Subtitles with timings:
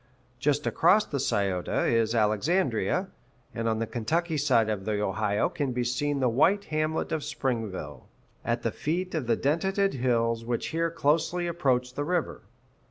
[0.39, 3.09] Just across the Scioto is Alexandria,
[3.53, 7.23] and on the Kentucky side of the Ohio can be seen the white hamlet of
[7.23, 8.09] Springville,
[8.43, 12.41] at the feet of the dentated hills which here closely approach the river.